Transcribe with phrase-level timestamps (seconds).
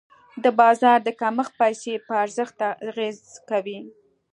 [0.43, 2.57] د بازار د کمښت پیسې په ارزښت
[2.89, 3.19] اغېز
[3.49, 3.79] کوي.